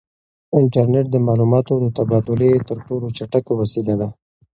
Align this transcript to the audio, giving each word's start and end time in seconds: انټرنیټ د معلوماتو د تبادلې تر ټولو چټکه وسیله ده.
انټرنیټ 0.59 1.05
د 1.11 1.15
معلوماتو 1.27 1.73
د 1.79 1.85
تبادلې 1.97 2.51
تر 2.69 2.77
ټولو 2.87 3.07
چټکه 3.17 3.53
وسیله 3.61 3.93
ده. 4.01 4.07